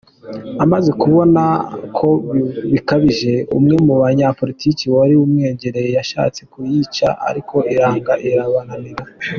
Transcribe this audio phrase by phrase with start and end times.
[0.63, 1.43] Amaze kubona
[1.97, 2.09] ko
[2.71, 9.03] bikabije, umwe mu banyapolitiki wari umwegereye yashatse kuyica ariko iranga irabananira.